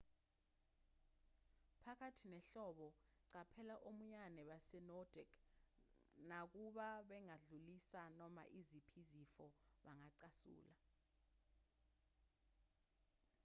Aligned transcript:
phakathi 1.83 2.25
nehlobo 2.33 2.87
qaphela 3.31 3.75
omiyane 3.89 4.41
base-nordic 4.49 5.29
nakuba 6.29 6.87
bengadlulisi 7.09 8.01
noma 8.19 8.43
iziphi 8.59 8.91
izifo 9.01 9.45
bangacasula 9.83 10.75